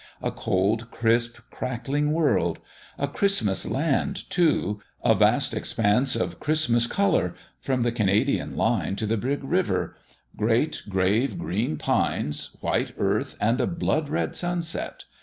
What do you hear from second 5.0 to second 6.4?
a vast expanse of